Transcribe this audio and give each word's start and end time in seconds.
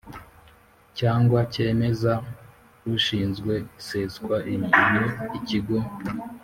Cyangwa 0.99 1.39
cyemeza 1.53 2.13
ushinzwe 2.95 3.53
iseswa 3.79 4.35
iyo 4.53 4.65
ikigo 5.37 5.77